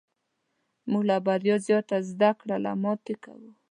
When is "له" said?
1.09-1.17, 2.65-2.71